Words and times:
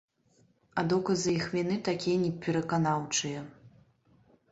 А 0.81 0.83
доказы 0.93 1.29
іх 1.39 1.45
віны 1.55 1.77
такія 1.89 2.17
непераканаўчыя. 2.23 3.45